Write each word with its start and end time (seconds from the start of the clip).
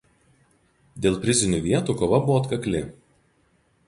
Dėl 1.05 1.19
prizinių 1.25 1.59
vietų 1.65 1.95
kova 1.99 2.21
buvo 2.29 2.39
atkakli. 2.41 2.81